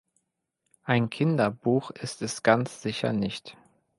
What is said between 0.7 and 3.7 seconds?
Ein Kinderbuch ist es ganz sicher nicht.